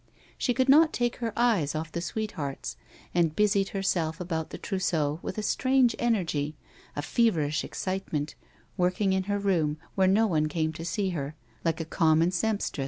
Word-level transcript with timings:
She 0.35 0.55
could 0.55 0.67
not 0.67 0.93
take 0.93 1.17
her 1.17 1.31
eyes 1.37 1.75
off 1.75 1.91
the 1.91 2.01
sweethearts, 2.01 2.75
and 3.13 3.35
busied 3.35 3.69
herself 3.69 4.19
about 4.19 4.49
the 4.49 4.57
trousseau 4.57 5.19
with 5.21 5.37
a 5.37 5.43
strange 5.43 5.95
energy, 5.99 6.55
a 6.95 7.03
feverish 7.03 7.63
excitement, 7.63 8.33
working 8.77 9.13
in 9.13 9.25
her 9.25 9.37
room, 9.37 9.77
where 9.93 10.07
no 10.07 10.25
one 10.25 10.47
came 10.49 10.73
to 10.73 10.85
see 10.85 11.09
her, 11.11 11.35
like 11.63 11.79
a 11.79 11.85
common 11.85 12.31
sempstress. 12.31 12.79